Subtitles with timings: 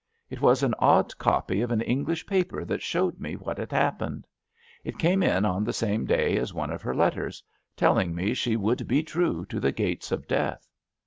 [0.31, 4.25] It was an odd copy of an English paper that showed me what had happened.
[4.83, 7.43] It came in on the same day as one of her letters,
[7.77, 10.67] telling me she would be true to the gates of death.